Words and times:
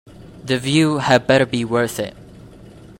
The 0.43 0.57
view 0.57 0.97
had 0.97 1.27
better 1.27 1.45
be 1.45 1.63
worth 1.63 1.99
it. 1.99 2.15